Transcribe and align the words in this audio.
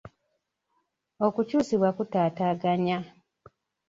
Okukyusibwa 1.25 1.89
kutataaganya. 1.97 2.97